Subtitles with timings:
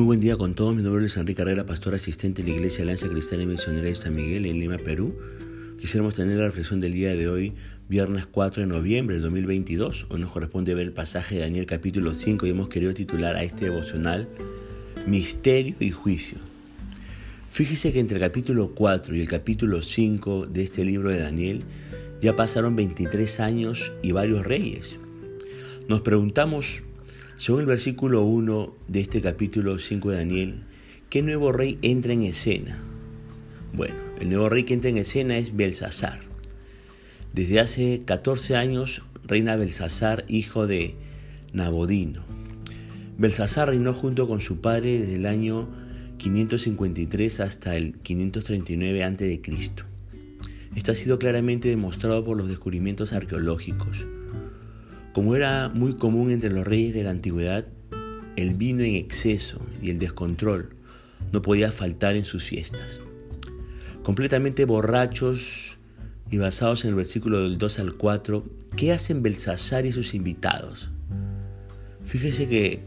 [0.00, 0.74] Muy buen día con todos.
[0.74, 3.94] Mi nombre es Enrique Carrera, pastor asistente de la Iglesia Alianza Cristiana y Misionera de
[3.94, 5.14] San Miguel en Lima, Perú.
[5.78, 7.52] Quisiéramos tener la reflexión del día de hoy,
[7.86, 10.06] viernes 4 de noviembre del 2022.
[10.08, 13.42] Hoy nos corresponde ver el pasaje de Daniel capítulo 5 y hemos querido titular a
[13.42, 14.26] este devocional
[15.06, 16.38] Misterio y Juicio.
[17.46, 21.62] Fíjese que entre el capítulo 4 y el capítulo 5 de este libro de Daniel
[22.22, 24.96] ya pasaron 23 años y varios reyes.
[25.88, 26.80] Nos preguntamos
[27.40, 30.54] según el versículo 1 de este capítulo 5 de Daniel,
[31.08, 32.82] ¿qué nuevo rey entra en escena?
[33.72, 36.20] Bueno, el nuevo rey que entra en escena es Belsasar.
[37.32, 40.96] Desde hace 14 años reina Belsasar, hijo de
[41.54, 42.24] Nabodino.
[43.16, 45.66] Belsasar reinó junto con su padre desde el año
[46.18, 49.40] 553 hasta el 539 a.C.
[50.76, 54.04] Esto ha sido claramente demostrado por los descubrimientos arqueológicos.
[55.12, 57.66] Como era muy común entre los reyes de la antigüedad,
[58.36, 60.70] el vino en exceso y el descontrol
[61.32, 63.00] no podía faltar en sus fiestas.
[64.04, 65.76] Completamente borrachos
[66.30, 68.44] y basados en el versículo del 2 al 4,
[68.76, 70.90] ¿qué hacen Belsasar y sus invitados?
[72.04, 72.80] Fíjese que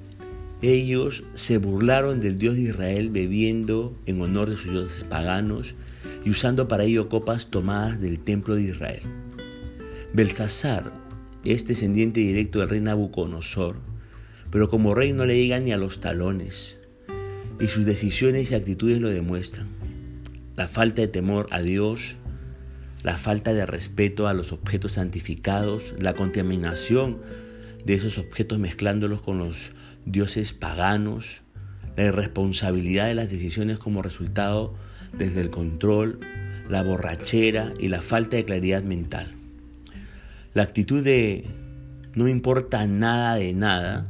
[0.61, 5.75] ellos se burlaron del Dios de Israel bebiendo en honor de sus dioses paganos
[6.23, 9.01] y usando para ello copas tomadas del templo de Israel.
[10.13, 11.02] Belsasar
[11.51, 13.75] es descendiente directo del rey Nabucodonosor,
[14.49, 16.77] pero como rey no le llega ni a los talones,
[17.59, 19.67] y sus decisiones y actitudes lo demuestran.
[20.55, 22.15] La falta de temor a Dios,
[23.03, 27.19] la falta de respeto a los objetos santificados, la contaminación
[27.85, 29.71] de esos objetos mezclándolos con los
[30.05, 31.41] dioses paganos,
[31.97, 34.73] la irresponsabilidad de las decisiones como resultado
[35.17, 36.19] desde el control,
[36.69, 39.33] la borrachera y la falta de claridad mental.
[40.53, 41.45] La actitud de
[42.13, 44.07] no importa nada de nada,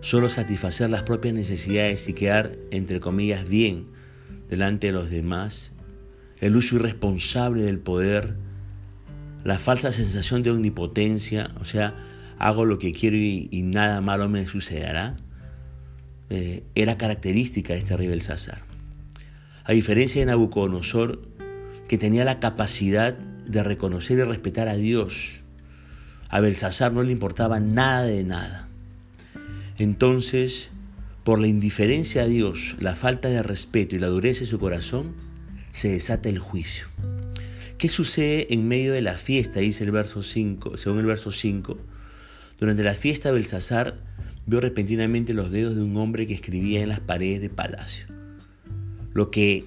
[0.00, 3.88] solo satisfacer las propias necesidades y quedar, entre comillas, bien
[4.48, 5.72] delante de los demás,
[6.40, 8.36] el uso irresponsable del poder,
[9.44, 11.94] la falsa sensación de omnipotencia, o sea,
[12.38, 15.16] hago lo que quiero y, nada malo me sucederá,
[16.30, 18.62] eh, era característica de este rey Belsasar.
[19.64, 21.20] A diferencia de Nabucodonosor,
[21.86, 25.40] que tenía la capacidad de reconocer y respetar a Dios.
[26.28, 28.68] A Belsasar no le importaba nada de nada.
[29.78, 30.68] Entonces,
[31.24, 35.14] por la indiferencia a Dios, la falta de respeto y la dureza de su corazón,
[35.72, 36.86] se desata el juicio.
[37.78, 39.60] ¿Qué sucede en medio de la fiesta?
[39.60, 41.78] Dice el verso 5, según el verso 5.
[42.58, 44.00] Durante la fiesta Belsasar
[44.46, 48.06] vio repentinamente los dedos de un hombre que escribía en las paredes de palacio.
[49.14, 49.64] Lo que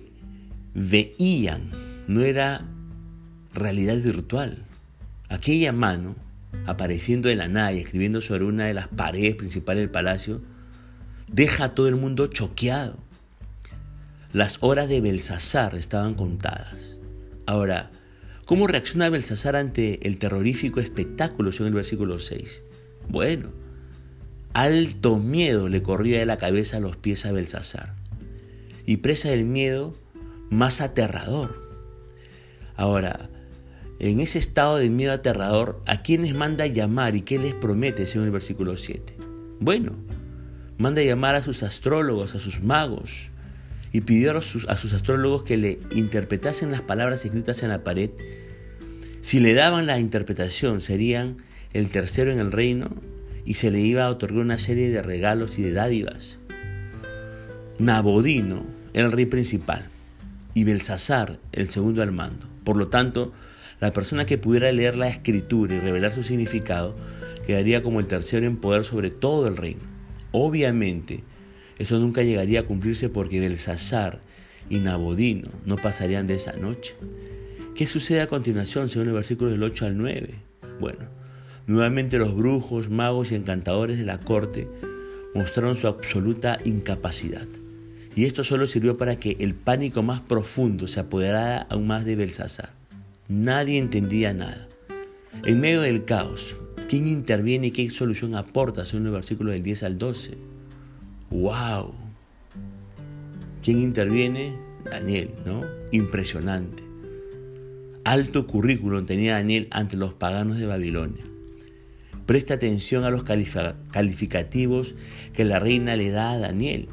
[0.74, 1.70] veían
[2.08, 2.68] no era
[3.54, 4.66] realidad virtual.
[5.30, 6.16] Aquella mano,
[6.66, 10.42] apareciendo de la nada y escribiendo sobre una de las paredes principales del palacio,
[11.32, 12.98] deja a todo el mundo choqueado.
[14.34, 16.98] Las horas de Belsasar estaban contadas.
[17.46, 17.92] Ahora,
[18.46, 22.62] ¿cómo reacciona Belsasar ante el terrorífico espectáculo según el versículo 6?
[23.10, 23.50] Bueno,
[24.54, 27.96] alto miedo le corría de la cabeza a los pies a Belsasar.
[28.86, 29.96] Y presa del miedo,
[30.50, 31.62] más aterrador.
[32.76, 33.31] Ahora,
[34.02, 38.26] en ese estado de miedo aterrador, ¿a quiénes manda llamar y qué les promete según
[38.26, 39.16] el versículo 7?
[39.60, 39.92] Bueno,
[40.80, 43.30] manda llamar a sus astrólogos, a sus magos,
[43.92, 47.84] y pidió a sus, a sus astrólogos que le interpretasen las palabras escritas en la
[47.84, 48.10] pared.
[49.22, 51.38] Si le daban la interpretación, serían
[51.74, 52.90] el tercero en el reino
[53.46, 56.40] y se le iba a otorgar una serie de regalos y de dádivas.
[57.78, 59.90] Nabodino el rey principal
[60.56, 62.48] y Belsasar el segundo al mando.
[62.64, 63.32] Por lo tanto,
[63.82, 66.96] la persona que pudiera leer la escritura y revelar su significado
[67.46, 69.82] quedaría como el tercero en poder sobre todo el reino.
[70.32, 71.24] Obviamente,
[71.80, 74.22] eso nunca llegaría a cumplirse porque Belsasar
[74.70, 76.96] y Nabodino no pasarían de esa noche.
[77.76, 80.30] ¿Qué sucede a continuación según el versículo del 8 al 9?
[80.80, 81.06] Bueno,
[81.66, 84.68] nuevamente los brujos, magos y encantadores de la corte
[85.34, 87.48] mostraron su absoluta incapacidad.
[88.16, 92.16] Y esto solo sirvió para que el pánico más profundo se apoderara aún más de
[92.16, 92.81] Belsasar.
[93.32, 94.68] Nadie entendía nada.
[95.46, 96.54] En medio del caos,
[96.90, 100.32] ¿quién interviene y qué solución aporta según el versículo del 10 al 12?
[101.30, 101.94] ¡Wow!
[103.64, 104.54] ¿Quién interviene?
[104.84, 105.62] Daniel, ¿no?
[105.94, 106.84] Impresionante.
[108.04, 111.24] Alto currículum tenía Daniel ante los paganos de Babilonia.
[112.26, 114.94] Presta atención a los calificativos
[115.32, 116.90] que la reina le da a Daniel.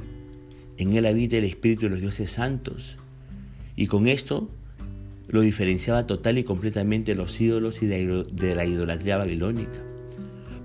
[0.76, 2.96] En él habita el espíritu de los dioses santos.
[3.74, 4.52] Y con esto
[5.28, 9.78] lo diferenciaba total y completamente de los ídolos y de la idolatría babilónica.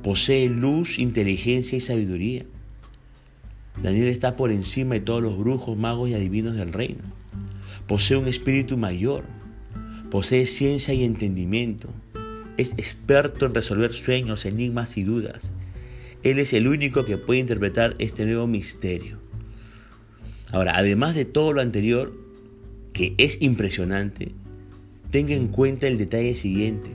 [0.01, 2.45] Posee luz, inteligencia y sabiduría.
[3.81, 7.03] Daniel está por encima de todos los brujos, magos y adivinos del reino.
[7.87, 9.23] Posee un espíritu mayor,
[10.09, 11.89] posee ciencia y entendimiento,
[12.57, 15.51] es experto en resolver sueños, enigmas y dudas.
[16.21, 19.17] Él es el único que puede interpretar este nuevo misterio.
[20.51, 22.13] Ahora, además de todo lo anterior,
[22.93, 24.33] que es impresionante,
[25.13, 26.89] tenga en cuenta el detalle siguiente.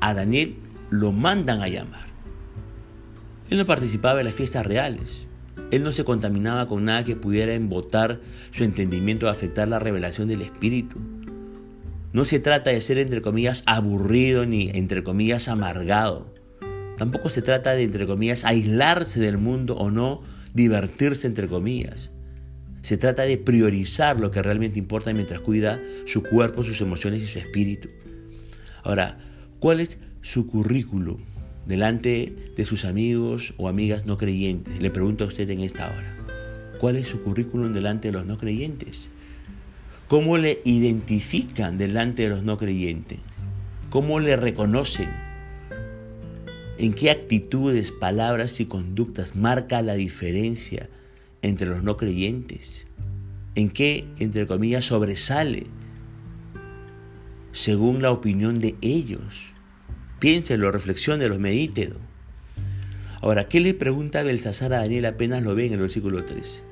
[0.00, 0.56] A Daniel
[0.90, 2.06] lo mandan a llamar.
[3.48, 5.26] Él no participaba en las fiestas reales.
[5.70, 8.20] Él no se contaminaba con nada que pudiera embotar
[8.50, 10.98] su entendimiento o afectar la revelación del Espíritu.
[12.12, 16.34] No se trata de ser, entre comillas, aburrido ni, entre comillas, amargado.
[16.98, 20.20] Tampoco se trata de, entre comillas, aislarse del mundo o no
[20.52, 22.10] divertirse, entre comillas.
[22.86, 27.26] Se trata de priorizar lo que realmente importa mientras cuida su cuerpo, sus emociones y
[27.26, 27.88] su espíritu.
[28.84, 29.18] Ahora,
[29.58, 31.18] ¿cuál es su currículum
[31.66, 34.80] delante de sus amigos o amigas no creyentes?
[34.80, 36.76] Le pregunto a usted en esta hora.
[36.78, 39.08] ¿Cuál es su currículum delante de los no creyentes?
[40.06, 43.18] ¿Cómo le identifican delante de los no creyentes?
[43.90, 45.08] ¿Cómo le reconocen?
[46.78, 50.88] ¿En qué actitudes, palabras y conductas marca la diferencia
[51.46, 52.86] entre los no creyentes?
[53.54, 55.66] ¿En qué, entre comillas, sobresale
[57.52, 59.52] según la opinión de ellos?
[60.18, 61.96] Piénselo, reflexionelo, medítelo.
[63.22, 66.62] Ahora, ¿qué le pregunta Belsasar a Daniel apenas lo ve en el versículo 13?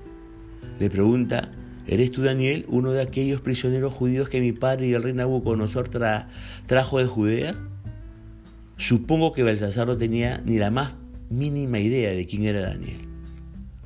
[0.79, 1.51] Le pregunta,
[1.87, 5.91] ¿Eres tú, Daniel, uno de aquellos prisioneros judíos que mi padre y el rey Nabucodonosor
[6.67, 7.55] trajo de Judea?
[8.79, 10.95] Supongo que Belsasar no tenía ni la más
[11.29, 13.07] mínima idea de quién era Daniel.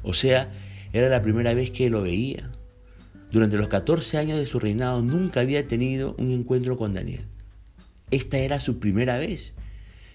[0.02, 0.52] O sea,
[0.92, 2.50] era la primera vez que lo veía.
[3.30, 7.24] Durante los 14 años de su reinado nunca había tenido un encuentro con Daniel.
[8.10, 9.54] Esta era su primera vez.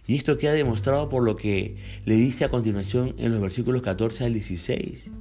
[0.07, 4.25] Y esto queda demostrado por lo que le dice a continuación en los versículos 14
[4.25, 5.11] al 16.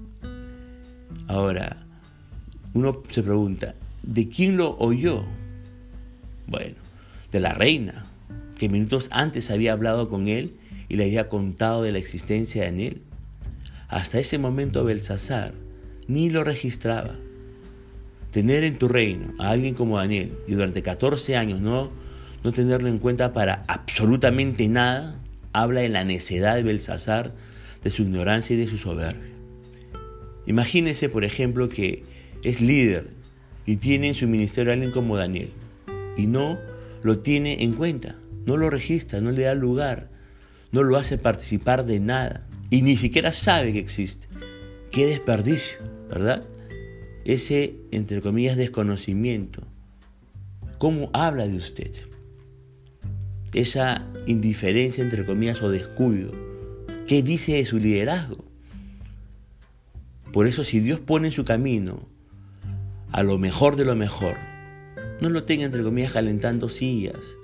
[1.29, 1.87] Ahora,
[2.75, 5.25] uno se pregunta, ¿de quién lo oyó?
[6.47, 6.75] Bueno,
[7.31, 8.07] de la reina,
[8.59, 10.55] que minutos antes había hablado con él
[10.89, 13.03] y le había contado de la existencia de él.
[13.93, 15.53] Hasta ese momento Belsasar
[16.09, 17.15] ni lo registraba.
[18.31, 21.91] Tener en tu reino a alguien como Daniel y durante 14 años no,
[22.43, 25.21] no tenerlo en cuenta para absolutamente nada,
[25.53, 27.35] habla de la necedad de Belsasar,
[27.85, 29.31] de su ignorancia y de su soberbia.
[30.47, 32.03] Imagínese, por ejemplo, que
[32.43, 33.11] es líder
[33.67, 35.51] y tiene en su ministerio a alguien como Daniel
[36.17, 36.59] y no
[37.03, 38.17] lo tiene en cuenta,
[38.47, 40.09] no lo registra, no le da lugar,
[40.71, 44.27] no lo hace participar de nada y ni siquiera sabe que existe.
[44.91, 45.77] Qué desperdicio,
[46.09, 46.49] ¿verdad?
[47.27, 49.63] Ese, entre comillas, desconocimiento.
[50.79, 51.93] ¿Cómo habla de usted?
[53.53, 56.33] Esa indiferencia, entre comillas, o descuido.
[57.07, 58.43] ¿Qué dice de su liderazgo?
[60.33, 62.09] Por eso si Dios pone en su camino
[63.13, 64.37] a lo mejor de lo mejor.
[65.21, 67.37] No lo tenga entre comillas calentando sillas.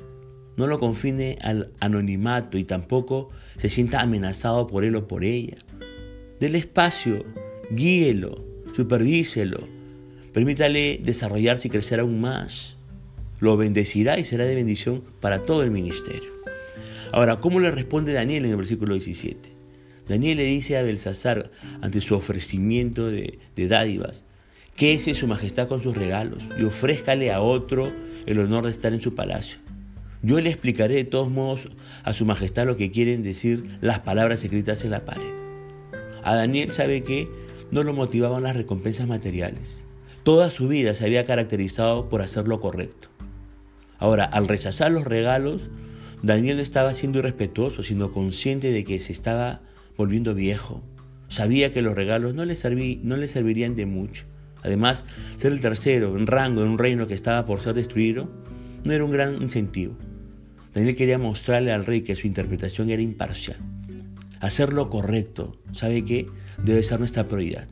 [0.58, 5.56] No lo confine al anonimato y tampoco se sienta amenazado por él o por ella.
[6.40, 7.24] Dele espacio,
[7.70, 8.44] guíelo,
[8.76, 9.60] supervíselo.
[10.32, 12.76] Permítale desarrollarse y crecer aún más.
[13.40, 16.30] Lo bendecirá y será de bendición para todo el ministerio.
[17.12, 19.48] Ahora, ¿cómo le responde Daniel en el versículo 17?
[20.08, 21.50] Daniel le dice a Belsasar
[21.80, 24.24] ante su ofrecimiento de, de dádivas,
[24.78, 27.90] Quédese su majestad con sus regalos y ofrézcale a otro
[28.26, 29.58] el honor de estar en su palacio.
[30.22, 31.68] Yo le explicaré de todos modos
[32.02, 35.32] a su majestad lo que quieren decir las palabras escritas en la pared.
[36.24, 37.28] A Daniel sabe que
[37.70, 39.84] no lo motivaban las recompensas materiales.
[40.24, 43.08] Toda su vida se había caracterizado por hacer lo correcto.
[43.98, 45.62] Ahora, al rechazar los regalos,
[46.22, 49.60] Daniel no estaba siendo irrespetuoso, sino consciente de que se estaba
[49.96, 50.82] volviendo viejo.
[51.28, 52.56] Sabía que los regalos no le,
[53.02, 54.24] no le servirían de mucho.
[54.62, 55.04] Además,
[55.36, 58.28] ser el tercero en rango en un reino que estaba por ser destruido
[58.84, 59.94] no era un gran incentivo.
[60.74, 63.56] Daniel quería mostrarle al rey que su interpretación era imparcial.
[64.40, 66.28] Hacer lo correcto, ¿sabe qué?
[66.62, 67.66] Debe ser nuestra prioridad.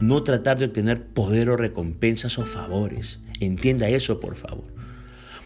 [0.00, 3.20] No tratar de obtener poder o recompensas o favores.
[3.40, 4.64] Entienda eso, por favor.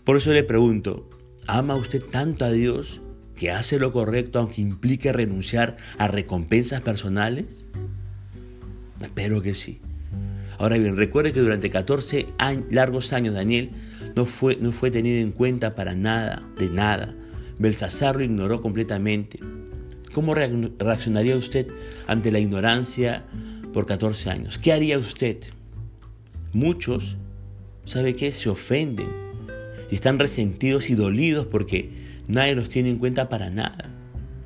[0.05, 1.09] Por eso le pregunto,
[1.47, 3.01] ¿ama usted tanto a Dios
[3.37, 7.67] que hace lo correcto aunque implique renunciar a recompensas personales?
[9.01, 9.81] Espero que sí.
[10.59, 12.27] Ahora bien, recuerde que durante 14
[12.71, 13.71] largos años Daniel
[14.14, 17.14] no fue, no fue tenido en cuenta para nada, de nada.
[17.59, 19.38] Belsasar lo ignoró completamente.
[20.12, 21.69] ¿Cómo reaccionaría usted
[22.07, 23.25] ante la ignorancia
[23.73, 24.59] por 14 años?
[24.59, 25.38] ¿Qué haría usted?
[26.52, 27.16] Muchos,
[27.87, 28.31] ¿sabe qué?
[28.33, 29.09] Se ofenden
[29.90, 31.90] y están resentidos y dolidos porque
[32.28, 33.90] nadie los tiene en cuenta para nada.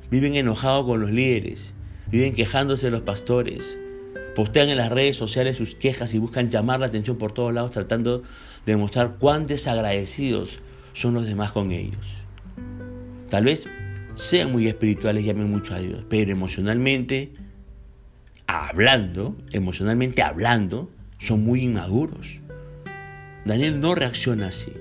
[0.09, 1.73] Viven enojados con los líderes,
[2.09, 3.77] viven quejándose de los pastores,
[4.37, 7.71] postean en las redes sociales sus quejas y buscan llamar la atención por todos lados
[7.71, 10.59] tratando de demostrar cuán desagradecidos
[10.93, 12.05] son los demás con ellos.
[13.31, 13.63] Tal vez
[14.13, 17.31] sean muy espirituales y amen mucho a Dios, pero emocionalmente
[18.45, 22.39] hablando, emocionalmente hablando, son muy inmaduros.
[23.43, 24.71] Daniel no reacciona así.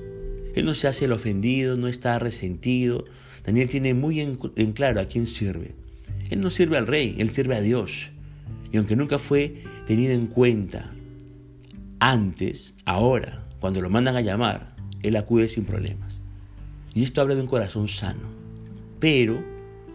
[0.55, 3.05] Él no se hace el ofendido, no está resentido.
[3.43, 4.37] Daniel tiene muy en,
[4.75, 5.75] claro a quién sirve.
[6.29, 8.11] Él no sirve al rey, él sirve a Dios.
[8.77, 10.91] Aunque nunca fue tenido en cuenta
[12.01, 16.19] antes, ahora, cuando lo mandan a llamar, él acude sin problemas.
[16.95, 18.29] Y esto habla de un corazón sano.
[19.01, 19.43] Pero,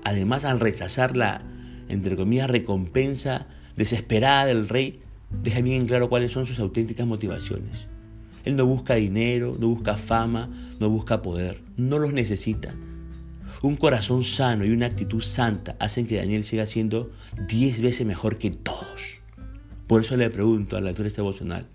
[0.03, 1.41] además, al rechazar la,
[1.89, 2.15] entre
[2.47, 5.00] recompensa desesperada del rey,
[5.43, 7.88] deja bien claro cuáles son sus auténticas motivaciones.
[8.45, 12.73] Él no busca dinero, no busca fama, no busca poder, no los necesita.
[13.62, 17.12] Un corazón sano y una actitud santa hacen que Daniel siga siendo
[17.48, 19.22] diez veces mejor que todos.
[19.86, 21.68] Por eso le pregunto a la altura de este devocional,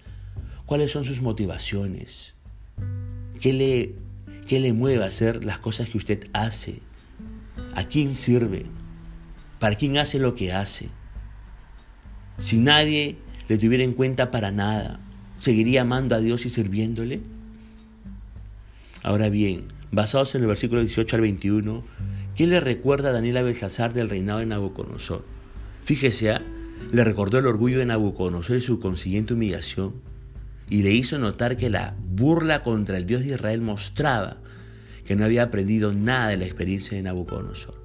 [0.64, 2.34] ¿cuáles son sus motivaciones?
[3.40, 3.94] ¿Qué le,
[4.48, 6.80] ¿Qué le mueve a hacer las cosas que usted hace?
[7.74, 8.66] ¿A quién sirve?
[9.60, 10.88] ¿Para quién hace lo que hace?
[12.38, 13.16] Si nadie
[13.48, 14.98] le tuviera en cuenta para nada,
[15.38, 17.20] ¿seguiría amando a Dios y sirviéndole?
[19.02, 19.66] Ahora bien,
[19.96, 21.82] basados en el versículo 18 al 21,
[22.36, 25.24] ¿qué le recuerda a Daniel a Belsasar del reinado de Nabucodonosor?
[25.82, 26.42] Fíjese, ¿ah?
[26.92, 29.94] le recordó el orgullo de Nabucodonosor y su consiguiente humillación,
[30.68, 34.36] y le hizo notar que la burla contra el Dios de Israel mostraba
[35.06, 37.80] que no había aprendido nada de la experiencia de Nabucodonosor.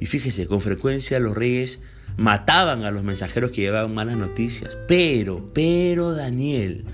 [0.00, 1.80] Y fíjese, con frecuencia los reyes
[2.16, 4.78] mataban a los mensajeros que llevaban malas noticias.
[4.86, 6.84] Pero, pero Daniel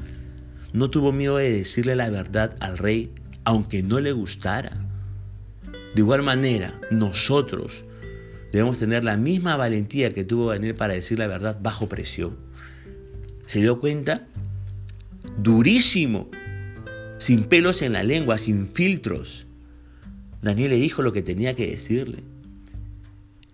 [0.72, 3.12] no tuvo miedo de decirle la verdad al rey,
[3.44, 4.72] aunque no le gustara.
[5.94, 7.84] De igual manera, nosotros
[8.52, 12.36] debemos tener la misma valentía que tuvo Daniel para decir la verdad bajo presión.
[13.46, 14.26] ¿Se dio cuenta?
[15.38, 16.30] Durísimo,
[17.18, 19.46] sin pelos en la lengua, sin filtros.
[20.42, 22.24] Daniel le dijo lo que tenía que decirle.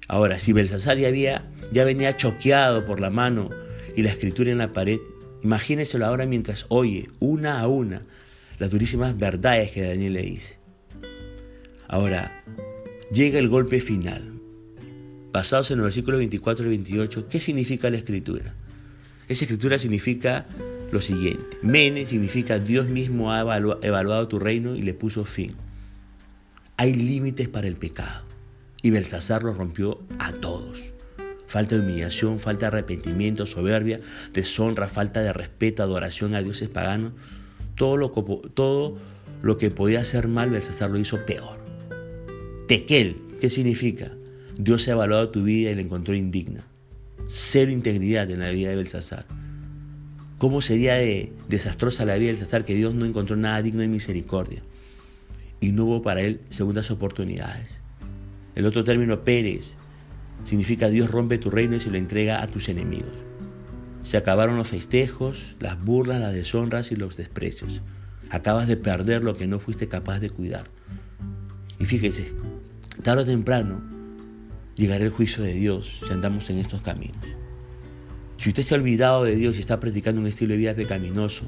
[0.09, 3.51] Ahora, si Belsasar ya, había, ya venía choqueado por la mano
[3.97, 4.99] y la escritura en la pared,
[5.43, 8.03] imagíneselo ahora mientras oye una a una
[8.61, 10.59] las durísimas verdades que Daniel le dice.
[11.89, 12.45] Ahora,
[13.11, 14.35] llega el golpe final.
[15.33, 18.55] Basados en el versículo 24 y 28, ¿qué significa la escritura?
[19.29, 20.47] Esa escritura significa
[20.93, 21.57] lo siguiente.
[21.63, 25.55] Mene significa Dios mismo ha evaluado tu reino y le puso fin.
[26.77, 28.27] Hay límites para el pecado.
[28.83, 30.83] Y Belsasar los rompió a todos.
[31.47, 34.01] Falta de humillación, falta de arrepentimiento, soberbia,
[34.33, 37.13] deshonra, falta de respeto, adoración a dioses paganos.
[37.75, 41.59] Todo lo, que podía hacer mal, Belsasar lo hizo peor.
[42.69, 44.13] Tequel, ¿qué significa?
[44.59, 46.65] Dios ha evaluado tu vida y la encontró indigna.
[47.27, 49.25] Cero integridad en la vida de Belsasar.
[50.39, 53.89] ¿Cómo sería de desastrosa la vida de Belsasar que Dios no encontró nada digno de
[53.89, 54.63] misericordia?
[55.61, 57.81] Y no hubo para él segundas oportunidades.
[58.55, 59.77] El otro término, Pérez,
[60.45, 63.30] significa Dios rompe tu reino y se lo entrega a tus enemigos.
[64.03, 67.83] Se acabaron los festejos, las burlas, las deshonras y los desprecios.
[68.31, 70.65] Acabas de perder lo que no fuiste capaz de cuidar.
[71.79, 72.33] Y fíjese,
[73.03, 73.83] tarde o temprano
[74.77, 77.25] llegará el juicio de Dios si andamos en estos caminos.
[78.39, 81.45] Si usted se ha olvidado de Dios y está practicando un estilo de vida pecaminoso,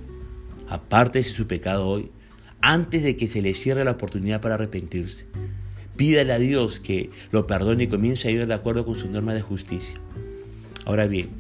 [0.69, 2.11] aparte de su pecado hoy,
[2.61, 5.27] antes de que se le cierre la oportunidad para arrepentirse.
[5.97, 9.35] Pídale a Dios que lo perdone y comience a vivir de acuerdo con su norma
[9.35, 9.99] de justicia.
[10.85, 11.31] Ahora bien,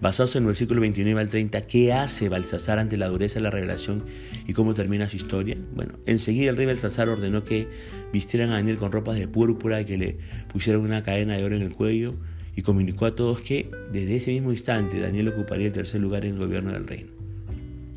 [0.00, 3.50] basados en el versículo 29 al 30, ¿qué hace Balsasar ante la dureza de la
[3.50, 4.04] revelación
[4.46, 5.56] y cómo termina su historia?
[5.74, 7.68] Bueno, enseguida el rey Balsasar ordenó que
[8.12, 10.18] vistieran a Daniel con ropas de púrpura y que le
[10.52, 12.14] pusieran una cadena de oro en el cuello
[12.56, 16.34] y comunicó a todos que desde ese mismo instante Daniel ocuparía el tercer lugar en
[16.34, 17.12] el gobierno del reino.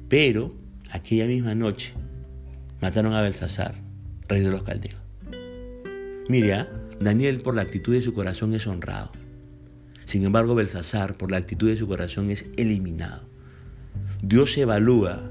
[0.09, 0.53] Pero
[0.91, 1.93] aquella misma noche
[2.81, 3.75] mataron a Belsasar,
[4.27, 4.99] rey de los caldeos.
[6.29, 6.79] Mira, ¿ah?
[6.99, 9.11] Daniel por la actitud de su corazón es honrado.
[10.13, 13.23] Sin embargo, Belsasar por la actitud de su corazón es eliminado.
[14.21, 15.27] Dios evalúa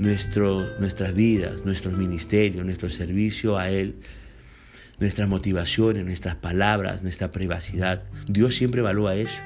[0.00, 3.94] nuestras vidas, nuestros ministerios, nuestro servicio a Él,
[4.98, 8.02] nuestras motivaciones, nuestras palabras, nuestra privacidad.
[8.26, 9.38] Dios siempre evalúa eso.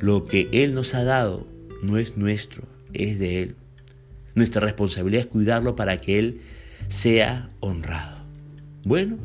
[0.00, 1.46] Lo que Él nos ha dado
[1.80, 3.54] no es nuestro, es de Él.
[4.34, 6.40] Nuestra responsabilidad es cuidarlo para que Él
[6.88, 8.24] sea honrado.
[8.82, 9.18] Bueno,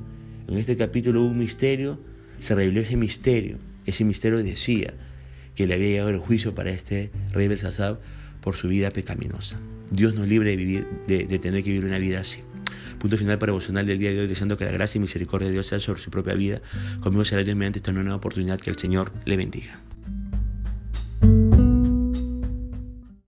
[0.47, 1.97] en este capítulo hubo un misterio,
[2.37, 3.72] se reveló ese misterio.
[3.85, 4.93] Ese misterio decía
[5.55, 7.99] que le había llegado el juicio para este rey Belsasab
[8.41, 9.57] por su vida pecaminosa.
[9.91, 12.41] Dios nos libre de, vivir, de, tener que vivir una vida así.
[12.99, 15.53] Punto final para emocional del día de hoy, deseando que la gracia y misericordia de
[15.53, 16.61] Dios sea sobre su propia vida.
[17.01, 19.79] Conmigo será Dios mediante esta nueva oportunidad que el Señor le bendiga.